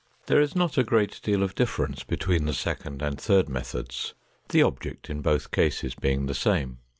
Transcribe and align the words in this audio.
There 0.25 0.41
is 0.41 0.55
not 0.55 0.79
a 0.79 0.83
great 0.83 1.19
deal 1.21 1.43
of 1.43 1.53
difference 1.53 2.03
between 2.03 2.45
the 2.45 2.55
second 2.55 3.03
and 3.03 3.21
third 3.21 3.47
methods, 3.47 4.15
the 4.49 4.63
object 4.63 5.11
in 5.11 5.21
both 5.21 5.51
cases 5.51 5.93
being 5.93 6.25
the 6.25 6.33
same. 6.33 6.79